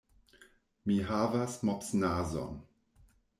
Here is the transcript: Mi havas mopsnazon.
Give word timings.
Mi 0.91 0.95
havas 1.09 1.59
mopsnazon. 1.71 2.57